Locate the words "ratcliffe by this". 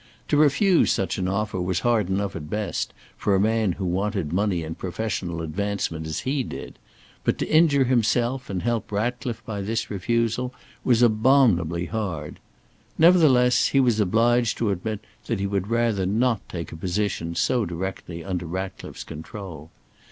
8.91-9.91